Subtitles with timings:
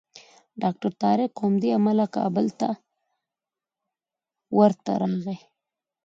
[0.61, 2.69] ډاکټر طارق همدې امله کابل ته
[4.59, 5.37] ورته راغی.